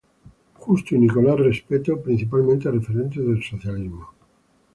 [0.55, 4.09] Justo y Nicolás Repetto, principales referentes del socialismo.